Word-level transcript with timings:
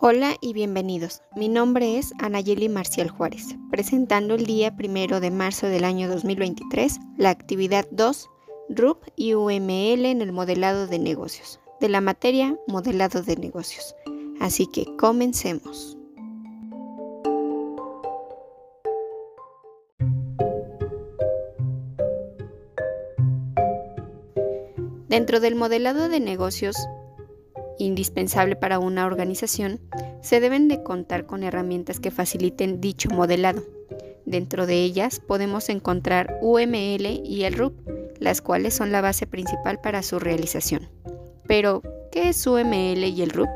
Hola 0.00 0.36
y 0.40 0.52
bienvenidos. 0.52 1.22
Mi 1.34 1.48
nombre 1.48 1.98
es 1.98 2.12
Anayeli 2.20 2.68
Marcial 2.68 3.10
Juárez, 3.10 3.56
presentando 3.68 4.36
el 4.36 4.46
día 4.46 4.76
primero 4.76 5.18
de 5.18 5.32
marzo 5.32 5.66
del 5.66 5.82
año 5.82 6.08
2023 6.08 7.00
la 7.16 7.30
actividad 7.30 7.84
2, 7.90 8.30
RUP 8.68 9.02
y 9.16 9.34
UML 9.34 10.06
en 10.06 10.22
el 10.22 10.30
modelado 10.30 10.86
de 10.86 11.00
negocios, 11.00 11.58
de 11.80 11.88
la 11.88 12.00
materia 12.00 12.56
modelado 12.68 13.24
de 13.24 13.38
negocios. 13.38 13.96
Así 14.38 14.68
que 14.68 14.86
comencemos. 14.98 15.96
Dentro 25.08 25.40
del 25.40 25.56
modelado 25.56 26.08
de 26.08 26.20
negocios, 26.20 26.76
indispensable 27.78 28.56
para 28.56 28.78
una 28.78 29.06
organización, 29.06 29.80
se 30.20 30.40
deben 30.40 30.68
de 30.68 30.82
contar 30.82 31.26
con 31.26 31.42
herramientas 31.42 32.00
que 32.00 32.10
faciliten 32.10 32.80
dicho 32.80 33.08
modelado. 33.10 33.62
Dentro 34.26 34.66
de 34.66 34.82
ellas 34.82 35.20
podemos 35.20 35.68
encontrar 35.68 36.38
UML 36.42 37.22
y 37.24 37.44
el 37.44 37.54
RUP, 37.54 37.74
las 38.18 38.42
cuales 38.42 38.74
son 38.74 38.92
la 38.92 39.00
base 39.00 39.26
principal 39.26 39.80
para 39.80 40.02
su 40.02 40.18
realización. 40.18 40.88
Pero, 41.46 41.82
¿qué 42.12 42.28
es 42.28 42.46
UML 42.46 43.04
y 43.04 43.22
el 43.22 43.30
RUP? 43.30 43.48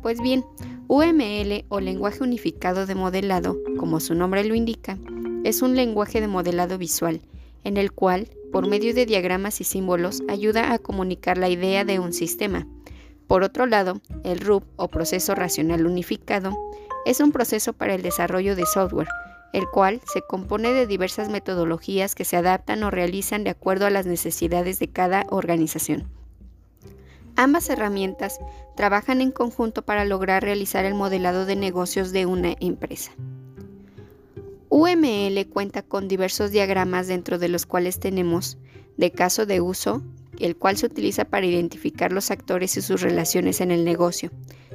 Pues 0.00 0.20
bien, 0.20 0.44
UML 0.88 1.64
o 1.68 1.80
lenguaje 1.80 2.22
unificado 2.22 2.86
de 2.86 2.94
modelado, 2.94 3.58
como 3.78 4.00
su 4.00 4.14
nombre 4.14 4.44
lo 4.44 4.54
indica, 4.54 4.98
es 5.44 5.62
un 5.62 5.76
lenguaje 5.76 6.20
de 6.20 6.28
modelado 6.28 6.78
visual, 6.78 7.20
en 7.64 7.76
el 7.76 7.92
cual, 7.92 8.28
por 8.52 8.66
medio 8.66 8.94
de 8.94 9.06
diagramas 9.06 9.60
y 9.60 9.64
símbolos, 9.64 10.22
ayuda 10.28 10.72
a 10.72 10.78
comunicar 10.78 11.38
la 11.38 11.48
idea 11.48 11.84
de 11.84 11.98
un 11.98 12.12
sistema, 12.12 12.66
por 13.26 13.42
otro 13.42 13.66
lado, 13.66 14.00
el 14.22 14.40
RUP 14.40 14.64
o 14.76 14.88
proceso 14.88 15.34
racional 15.34 15.86
unificado 15.86 16.56
es 17.06 17.20
un 17.20 17.32
proceso 17.32 17.72
para 17.72 17.94
el 17.94 18.02
desarrollo 18.02 18.56
de 18.56 18.66
software, 18.66 19.08
el 19.52 19.68
cual 19.68 20.00
se 20.12 20.22
compone 20.22 20.72
de 20.72 20.86
diversas 20.86 21.28
metodologías 21.28 22.14
que 22.14 22.24
se 22.24 22.36
adaptan 22.36 22.82
o 22.82 22.90
realizan 22.90 23.44
de 23.44 23.50
acuerdo 23.50 23.86
a 23.86 23.90
las 23.90 24.06
necesidades 24.06 24.78
de 24.78 24.88
cada 24.88 25.26
organización. 25.30 26.08
Ambas 27.36 27.68
herramientas 27.68 28.38
trabajan 28.76 29.20
en 29.20 29.32
conjunto 29.32 29.82
para 29.82 30.04
lograr 30.04 30.42
realizar 30.42 30.84
el 30.84 30.94
modelado 30.94 31.46
de 31.46 31.56
negocios 31.56 32.12
de 32.12 32.26
una 32.26 32.54
empresa. 32.60 33.12
UML 34.68 35.46
cuenta 35.50 35.82
con 35.82 36.08
diversos 36.08 36.50
diagramas 36.50 37.06
dentro 37.06 37.38
de 37.38 37.48
los 37.48 37.64
cuales 37.66 38.00
tenemos 38.00 38.58
de 38.96 39.12
caso 39.12 39.46
de 39.46 39.60
uso, 39.60 40.02
el 40.38 40.56
cual 40.56 40.76
se 40.76 40.86
utiliza 40.86 41.24
para 41.24 41.46
identificar 41.46 42.12
los 42.12 42.30
actores 42.30 42.76
y 42.76 42.82
sus 42.82 43.00
relaciones 43.00 43.60
en 43.60 43.70
el 43.70 43.84
negocio. 43.84 44.30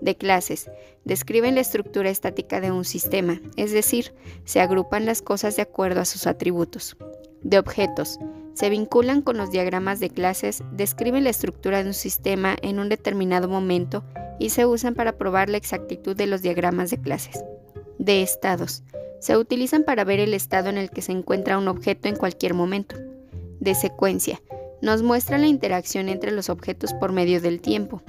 De 0.00 0.16
clases, 0.16 0.70
describen 1.04 1.54
la 1.54 1.60
estructura 1.60 2.10
estática 2.10 2.60
de 2.60 2.70
un 2.70 2.84
sistema, 2.84 3.40
es 3.56 3.72
decir, 3.72 4.14
se 4.44 4.60
agrupan 4.60 5.06
las 5.06 5.22
cosas 5.22 5.56
de 5.56 5.62
acuerdo 5.62 6.00
a 6.00 6.06
sus 6.06 6.26
atributos. 6.26 6.96
De 7.42 7.58
objetos, 7.58 8.18
se 8.54 8.70
vinculan 8.70 9.22
con 9.22 9.36
los 9.36 9.50
diagramas 9.50 10.00
de 10.00 10.10
clases, 10.10 10.62
describen 10.72 11.24
la 11.24 11.30
estructura 11.30 11.82
de 11.82 11.88
un 11.88 11.94
sistema 11.94 12.56
en 12.62 12.78
un 12.78 12.88
determinado 12.88 13.48
momento 13.48 14.04
y 14.38 14.50
se 14.50 14.66
usan 14.66 14.94
para 14.94 15.16
probar 15.16 15.48
la 15.48 15.56
exactitud 15.56 16.16
de 16.16 16.26
los 16.26 16.42
diagramas 16.42 16.90
de 16.90 17.00
clases. 17.00 17.42
De 17.98 18.22
estados, 18.22 18.82
se 19.20 19.36
utilizan 19.36 19.84
para 19.84 20.04
ver 20.04 20.18
el 20.18 20.34
estado 20.34 20.70
en 20.70 20.78
el 20.78 20.90
que 20.90 21.02
se 21.02 21.12
encuentra 21.12 21.58
un 21.58 21.68
objeto 21.68 22.08
en 22.08 22.16
cualquier 22.16 22.54
momento. 22.54 22.96
De 23.60 23.74
secuencia, 23.74 24.40
nos 24.82 25.02
muestra 25.02 25.38
la 25.38 25.46
interacción 25.46 26.08
entre 26.08 26.32
los 26.32 26.48
objetos 26.48 26.94
por 26.94 27.12
medio 27.12 27.40
del 27.40 27.60
tiempo. 27.60 28.02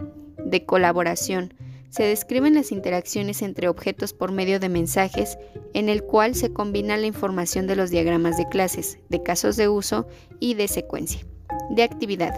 De 0.45 0.66
colaboración, 0.66 1.53
se 1.89 2.03
describen 2.03 2.55
las 2.55 2.72
interacciones 2.72 3.41
entre 3.41 3.67
objetos 3.67 4.13
por 4.13 4.31
medio 4.31 4.59
de 4.59 4.69
mensajes, 4.69 5.38
en 5.73 5.89
el 5.89 6.03
cual 6.03 6.35
se 6.35 6.53
combina 6.53 6.96
la 6.96 7.06
información 7.06 7.68
de 7.68 7.75
los 7.75 7.90
diagramas 7.90 8.38
de 8.38 8.47
clases, 8.47 8.97
de 9.09 9.22
casos 9.22 9.57
de 9.57 9.68
uso 9.68 10.07
y 10.40 10.53
de 10.53 10.69
secuencia. 10.69 11.25
De 11.69 11.84
actividad. 11.84 12.34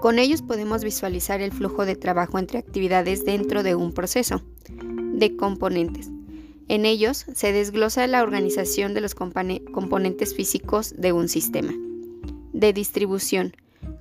Con 0.00 0.18
ellos 0.18 0.42
podemos 0.42 0.82
visualizar 0.82 1.40
el 1.40 1.52
flujo 1.52 1.86
de 1.86 1.94
trabajo 1.94 2.38
entre 2.38 2.58
actividades 2.58 3.24
dentro 3.24 3.62
de 3.62 3.76
un 3.76 3.92
proceso. 3.92 4.42
De 4.68 5.36
componentes. 5.36 6.10
En 6.66 6.84
ellos 6.84 7.26
se 7.32 7.52
desglosa 7.52 8.06
la 8.08 8.22
organización 8.22 8.94
de 8.94 9.02
los 9.02 9.14
componentes 9.14 10.34
físicos 10.34 10.94
de 10.96 11.12
un 11.12 11.28
sistema 11.28 11.72
de 12.54 12.72
distribución. 12.72 13.54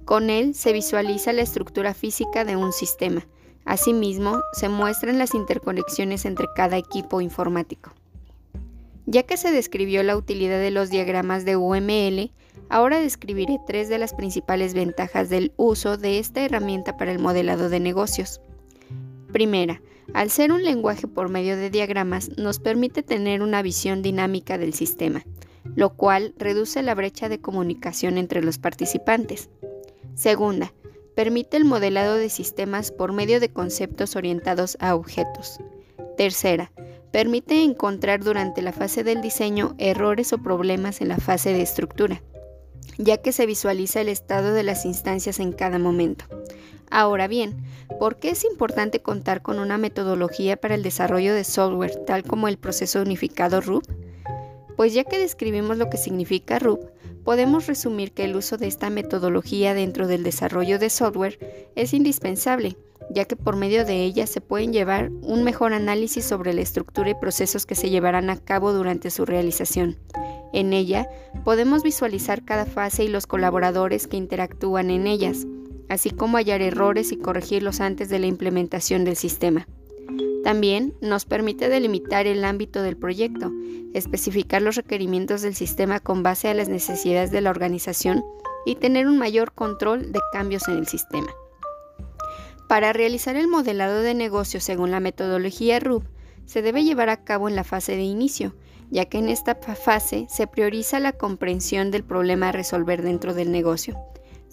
Con 0.06 0.30
él 0.30 0.54
se 0.54 0.72
visualiza 0.72 1.34
la 1.34 1.42
estructura 1.42 1.94
física 1.94 2.46
de 2.46 2.56
un 2.56 2.72
sistema. 2.72 3.28
Asimismo, 3.66 4.40
se 4.54 4.70
muestran 4.70 5.18
las 5.18 5.34
interconexiones 5.34 6.26
entre 6.26 6.46
cada 6.56 6.78
equipo 6.78 7.20
informático. 7.20 7.92
Ya 9.06 9.24
que 9.24 9.36
se 9.36 9.52
describió 9.52 10.04
la 10.04 10.16
utilidad 10.16 10.60
de 10.60 10.72
los 10.72 10.90
diagramas 10.90 11.44
de 11.44 11.58
UML, 11.58 12.32
ahora 12.70 13.00
describiré 13.00 13.60
tres 13.68 13.90
de 13.90 13.98
las 13.98 14.14
principales 14.14 14.74
ventajas 14.74 15.30
del 15.30 15.52
uso 15.58 15.98
de 15.98 16.20
esta 16.20 16.42
herramienta 16.42 16.96
para 16.96 17.12
el 17.12 17.20
modelado 17.20 17.70
de 17.70 17.80
negocios. 17.80 18.40
Primera, 19.32 19.82
al 20.14 20.30
ser 20.30 20.52
un 20.52 20.64
lenguaje 20.64 21.08
por 21.08 21.30
medio 21.30 21.58
de 21.58 21.70
diagramas, 21.70 22.30
nos 22.38 22.60
permite 22.60 23.04
tener 23.04 23.42
una 23.42 23.62
visión 23.62 24.02
dinámica 24.02 24.58
del 24.58 24.74
sistema 24.74 25.26
lo 25.76 25.96
cual 25.96 26.34
reduce 26.38 26.82
la 26.84 26.96
brecha 26.96 27.30
de 27.30 27.40
comunicación 27.40 28.18
entre 28.18 28.44
los 28.44 28.58
participantes. 28.58 29.50
Segunda, 30.16 30.74
permite 31.16 31.58
el 31.58 31.66
modelado 31.66 32.16
de 32.16 32.30
sistemas 32.30 32.92
por 32.92 33.14
medio 33.14 33.40
de 33.40 33.50
conceptos 33.50 34.16
orientados 34.16 34.78
a 34.80 34.96
objetos. 34.96 35.60
Tercera, 36.18 36.72
permite 37.12 37.64
encontrar 37.64 38.24
durante 38.24 38.62
la 38.62 38.74
fase 38.74 39.04
del 39.04 39.22
diseño 39.22 39.76
errores 39.78 40.34
o 40.34 40.40
problemas 40.40 41.02
en 41.02 41.10
la 41.10 41.18
fase 41.18 41.54
de 41.54 41.62
estructura, 41.62 42.22
ya 42.98 43.18
que 43.18 43.32
se 43.32 43.46
visualiza 43.46 44.02
el 44.02 44.10
estado 44.10 44.54
de 44.54 44.64
las 44.64 44.86
instancias 44.86 45.40
en 45.40 45.52
cada 45.52 45.80
momento. 45.80 46.26
Ahora 46.90 47.28
bien, 47.28 47.56
¿por 48.00 48.18
qué 48.18 48.30
es 48.30 48.44
importante 48.44 49.02
contar 49.02 49.42
con 49.42 49.58
una 49.58 49.78
metodología 49.80 50.58
para 50.58 50.76
el 50.76 50.84
desarrollo 50.84 51.34
de 51.34 51.44
software 51.44 51.96
tal 52.06 52.24
como 52.24 52.48
el 52.48 52.58
proceso 52.58 53.02
unificado 53.02 53.62
RUP? 53.62 53.84
Pues 54.76 54.94
ya 54.94 55.04
que 55.04 55.20
describimos 55.20 55.78
lo 55.78 55.90
que 55.90 55.98
significa 55.98 56.60
RUP, 56.60 56.90
podemos 57.24 57.68
resumir 57.68 58.12
que 58.12 58.26
el 58.26 58.36
uso 58.36 58.58
de 58.58 58.68
esta 58.68 58.90
metodología 58.90 59.74
dentro 59.74 60.08
del 60.08 60.24
desarrollo 60.24 60.80
de 60.80 60.90
software 60.90 61.72
es 61.76 61.94
indispensable, 61.94 62.78
ya 63.10 63.26
que 63.26 63.36
por 63.36 63.56
medio 63.56 63.86
de 63.86 64.04
ella 64.04 64.28
se 64.28 64.42
pueden 64.42 64.74
llevar 64.74 65.10
un 65.22 65.44
mejor 65.44 65.74
análisis 65.74 66.26
sobre 66.26 66.54
la 66.54 66.62
estructura 66.62 67.10
y 67.10 67.16
procesos 67.16 67.66
que 67.66 67.76
se 67.76 67.90
llevarán 67.90 68.30
a 68.30 68.38
cabo 68.38 68.74
durante 68.74 69.10
su 69.10 69.26
realización. 69.26 69.98
En 70.54 70.74
ella 70.74 71.08
podemos 71.44 71.84
visualizar 71.84 72.44
cada 72.44 72.66
fase 72.66 73.04
y 73.04 73.08
los 73.08 73.28
colaboradores 73.28 74.08
que 74.08 74.18
interactúan 74.18 74.90
en 74.90 75.08
ellas, 75.08 75.46
así 75.90 76.12
como 76.12 76.38
hallar 76.38 76.62
errores 76.62 77.12
y 77.12 77.18
corregirlos 77.18 77.82
antes 77.82 78.10
de 78.10 78.20
la 78.20 78.28
implementación 78.28 79.06
del 79.06 79.16
sistema. 79.16 79.68
También 80.44 80.94
nos 81.00 81.26
permite 81.26 81.70
delimitar 81.70 82.28
el 82.28 82.44
ámbito 82.44 82.84
del 82.84 82.98
proyecto, 82.98 83.52
especificar 83.94 84.62
los 84.62 84.76
requerimientos 84.76 85.42
del 85.42 85.56
sistema 85.56 86.00
con 86.02 86.22
base 86.22 86.50
a 86.50 86.54
las 86.54 86.68
necesidades 86.68 87.32
de 87.32 87.42
la 87.42 87.50
organización 87.50 88.24
y 88.66 88.76
tener 88.76 89.08
un 89.08 89.18
mayor 89.18 89.54
control 89.54 90.12
de 90.12 90.20
cambios 90.34 90.68
en 90.68 90.78
el 90.78 90.88
sistema. 90.88 91.28
Para 92.68 92.92
realizar 92.92 93.36
el 93.36 93.48
modelado 93.48 94.02
de 94.02 94.14
negocio 94.14 94.60
según 94.60 94.92
la 94.92 95.00
metodología 95.00 95.80
RUP, 95.80 96.04
se 96.46 96.62
debe 96.62 96.84
llevar 96.84 97.10
a 97.10 97.24
cabo 97.24 97.48
en 97.48 97.56
la 97.56 97.64
fase 97.64 97.96
de 97.96 98.04
inicio, 98.04 98.54
ya 98.90 99.06
que 99.06 99.20
en 99.20 99.30
esta 99.30 99.56
fase 99.56 100.26
se 100.30 100.46
prioriza 100.48 101.00
la 101.00 101.14
comprensión 101.14 101.90
del 101.90 102.04
problema 102.04 102.50
a 102.50 102.52
resolver 102.52 103.02
dentro 103.02 103.34
del 103.34 103.52
negocio 103.52 103.98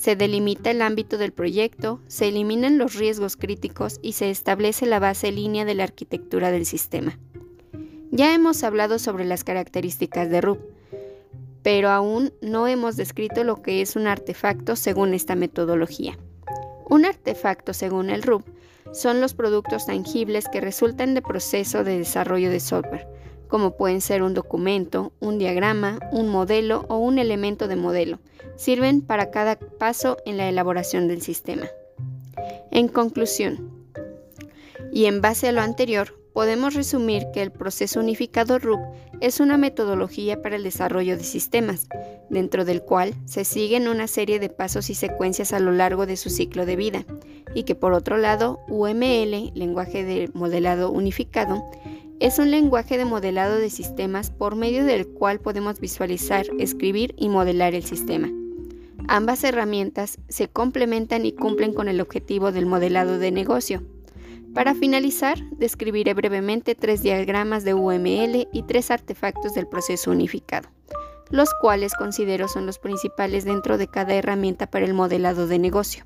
se 0.01 0.17
delimita 0.17 0.71
el 0.71 0.81
ámbito 0.81 1.19
del 1.19 1.31
proyecto, 1.31 2.01
se 2.07 2.29
eliminan 2.29 2.79
los 2.79 2.95
riesgos 2.95 3.37
críticos 3.37 3.99
y 4.01 4.13
se 4.13 4.31
establece 4.31 4.87
la 4.87 4.99
base 4.99 5.31
línea 5.31 5.67
de 5.67 5.75
la 5.75 5.85
arquitectura 5.85 6.51
del 6.51 6.65
sistema. 6.65 7.19
Ya 8.11 8.35
hemos 8.35 8.65
hablado 8.65 8.99
sobre 8.99 9.27
las 9.27 9.45
características 9.45 10.31
de 10.31 10.41
RUP, 10.41 10.59
pero 11.63 11.91
aún 11.91 12.33
no 12.41 12.67
hemos 12.67 12.97
descrito 12.97 13.45
lo 13.45 13.61
que 13.61 13.83
es 13.83 13.95
un 13.95 14.07
artefacto 14.07 14.75
según 14.75 15.13
esta 15.13 15.35
metodología. 15.35 16.19
Un 16.89 17.05
artefacto 17.05 17.75
según 17.75 18.09
el 18.09 18.23
RUP 18.23 18.47
son 18.95 19.21
los 19.21 19.35
productos 19.35 19.85
tangibles 19.85 20.49
que 20.49 20.63
resultan 20.63 21.13
de 21.13 21.21
proceso 21.21 21.85
de 21.85 21.99
desarrollo 21.99 22.49
de 22.49 22.61
software, 22.61 23.07
como 23.51 23.77
pueden 23.77 24.01
ser 24.01 24.23
un 24.23 24.33
documento, 24.33 25.13
un 25.21 25.39
diagrama, 25.39 25.99
un 26.13 26.29
modelo 26.29 26.87
o 26.89 26.99
un 26.99 27.19
elemento 27.19 27.69
de 27.69 27.77
modelo. 27.77 28.21
Sirven 28.57 29.03
para 29.03 29.31
cada 29.31 29.57
paso 29.57 30.17
en 30.25 30.37
la 30.37 30.49
elaboración 30.49 31.09
del 31.09 31.21
sistema. 31.21 31.67
En 32.71 32.89
conclusión, 32.89 33.71
y 34.93 35.07
en 35.07 35.21
base 35.21 35.49
a 35.49 35.53
lo 35.53 35.61
anterior, 35.61 36.17
podemos 36.33 36.75
resumir 36.75 37.27
que 37.33 37.43
el 37.43 37.51
proceso 37.51 38.01
unificado 38.01 38.59
RUP 38.59 38.81
es 39.21 39.41
una 39.41 39.59
metodología 39.59 40.41
para 40.41 40.57
el 40.57 40.63
desarrollo 40.63 41.17
de 41.17 41.25
sistemas, 41.25 41.89
dentro 42.31 42.65
del 42.65 42.83
cual 42.83 43.15
se 43.27 43.45
siguen 43.45 43.89
una 43.89 44.07
serie 44.07 44.39
de 44.39 44.49
pasos 44.49 44.89
y 44.91 44.95
secuencias 44.95 45.53
a 45.53 45.59
lo 45.59 45.73
largo 45.73 46.07
de 46.07 46.17
su 46.17 46.31
ciclo 46.31 46.65
de 46.65 46.77
vida, 46.77 47.05
y 47.55 47.65
que 47.65 47.75
por 47.75 47.93
otro 47.93 48.17
lado 48.17 48.61
UML, 48.69 49.53
lenguaje 49.55 50.05
de 50.05 50.31
modelado 50.33 50.91
unificado, 50.91 51.63
es 52.21 52.39
un 52.39 52.51
lenguaje 52.51 52.99
de 52.99 53.07
modelado 53.07 53.57
de 53.57 53.71
sistemas 53.71 54.31
por 54.31 54.55
medio 54.55 54.85
del 54.85 55.09
cual 55.09 55.41
podemos 55.41 55.81
visualizar, 55.81 56.47
escribir 56.59 57.15
y 57.17 57.31
modelar 57.31 57.75
el 57.75 57.83
sistema. 57.83 58.31
Ambas 59.09 59.43
herramientas 59.43 60.19
se 60.29 60.49
complementan 60.49 61.25
y 61.25 61.33
cumplen 61.33 61.73
con 61.73 61.89
el 61.89 61.99
objetivo 61.99 62.53
del 62.53 62.67
modelado 62.67 63.19
de 63.19 63.33
negocio. 63.33 63.83
Para 64.55 64.75
finalizar, 64.75 65.39
describiré 65.53 66.13
brevemente 66.13 66.75
tres 66.75 67.03
diagramas 67.03 67.65
de 67.65 67.73
UML 67.73 68.49
y 68.53 68.63
tres 68.67 68.91
artefactos 68.91 69.55
del 69.55 69.67
proceso 69.67 70.11
unificado, 70.11 70.69
los 71.31 71.49
cuales 71.63 71.95
considero 71.95 72.49
son 72.49 72.67
los 72.67 72.79
principales 72.79 73.47
dentro 73.47 73.79
de 73.79 73.89
cada 73.89 74.15
herramienta 74.15 74.71
para 74.71 74.85
el 74.85 74.93
modelado 74.93 75.47
de 75.47 75.59
negocio. 75.59 76.05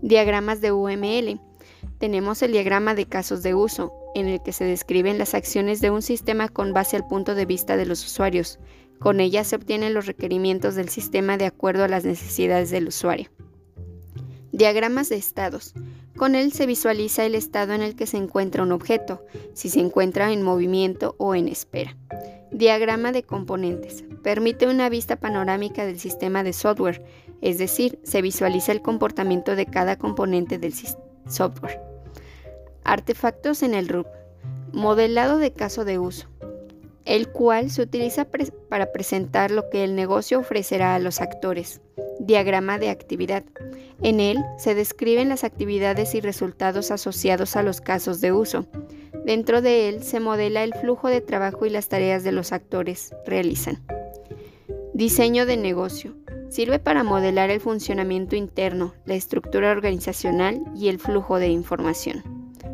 Diagramas 0.00 0.60
de 0.60 0.70
UML. 0.70 1.40
Tenemos 1.98 2.40
el 2.42 2.52
diagrama 2.52 2.94
de 2.94 3.06
casos 3.06 3.42
de 3.42 3.54
uso, 3.54 3.92
en 4.14 4.28
el 4.28 4.42
que 4.42 4.52
se 4.52 4.64
describen 4.64 5.18
las 5.18 5.34
acciones 5.34 5.80
de 5.80 5.90
un 5.90 6.02
sistema 6.02 6.48
con 6.48 6.72
base 6.72 6.96
al 6.96 7.06
punto 7.06 7.34
de 7.34 7.46
vista 7.46 7.76
de 7.76 7.86
los 7.86 8.04
usuarios. 8.04 8.58
Con 8.98 9.20
ellas 9.20 9.46
se 9.46 9.56
obtienen 9.56 9.94
los 9.94 10.06
requerimientos 10.06 10.74
del 10.74 10.88
sistema 10.88 11.36
de 11.36 11.46
acuerdo 11.46 11.84
a 11.84 11.88
las 11.88 12.04
necesidades 12.04 12.70
del 12.70 12.88
usuario. 12.88 13.30
Diagramas 14.52 15.08
de 15.08 15.16
estados. 15.16 15.74
Con 16.16 16.34
él 16.34 16.52
se 16.52 16.66
visualiza 16.66 17.24
el 17.24 17.36
estado 17.36 17.74
en 17.74 17.82
el 17.82 17.94
que 17.94 18.06
se 18.06 18.16
encuentra 18.16 18.64
un 18.64 18.72
objeto, 18.72 19.24
si 19.54 19.68
se 19.68 19.78
encuentra 19.78 20.32
en 20.32 20.42
movimiento 20.42 21.14
o 21.18 21.34
en 21.36 21.46
espera. 21.46 21.96
Diagrama 22.50 23.12
de 23.12 23.22
componentes. 23.22 24.04
Permite 24.24 24.66
una 24.66 24.88
vista 24.88 25.16
panorámica 25.16 25.86
del 25.86 26.00
sistema 26.00 26.42
de 26.42 26.52
software, 26.52 27.04
es 27.40 27.58
decir, 27.58 28.00
se 28.02 28.20
visualiza 28.20 28.72
el 28.72 28.82
comportamiento 28.82 29.54
de 29.54 29.66
cada 29.66 29.96
componente 29.96 30.58
del 30.58 30.74
software. 31.28 31.87
Artefactos 32.84 33.62
en 33.62 33.74
el 33.74 33.88
RUP. 33.88 34.06
Modelado 34.72 35.38
de 35.38 35.52
caso 35.52 35.84
de 35.84 35.98
uso, 35.98 36.28
el 37.04 37.28
cual 37.28 37.70
se 37.70 37.82
utiliza 37.82 38.26
para 38.68 38.92
presentar 38.92 39.50
lo 39.50 39.70
que 39.70 39.82
el 39.82 39.94
negocio 39.94 40.38
ofrecerá 40.38 40.94
a 40.94 40.98
los 40.98 41.20
actores. 41.20 41.80
Diagrama 42.20 42.78
de 42.78 42.90
actividad. 42.90 43.44
En 44.02 44.20
él 44.20 44.38
se 44.58 44.74
describen 44.74 45.28
las 45.28 45.42
actividades 45.42 46.14
y 46.14 46.20
resultados 46.20 46.90
asociados 46.90 47.56
a 47.56 47.62
los 47.62 47.80
casos 47.80 48.20
de 48.20 48.32
uso. 48.32 48.66
Dentro 49.24 49.62
de 49.62 49.88
él 49.88 50.02
se 50.02 50.20
modela 50.20 50.62
el 50.62 50.74
flujo 50.74 51.08
de 51.08 51.20
trabajo 51.20 51.66
y 51.66 51.70
las 51.70 51.88
tareas 51.88 52.24
de 52.24 52.32
los 52.32 52.52
actores 52.52 53.14
realizan. 53.26 53.82
Diseño 54.92 55.46
de 55.46 55.56
negocio. 55.56 56.14
Sirve 56.50 56.78
para 56.78 57.04
modelar 57.04 57.50
el 57.50 57.60
funcionamiento 57.60 58.36
interno, 58.36 58.94
la 59.04 59.14
estructura 59.14 59.70
organizacional 59.70 60.62
y 60.74 60.88
el 60.88 60.98
flujo 60.98 61.38
de 61.38 61.48
información. 61.48 62.37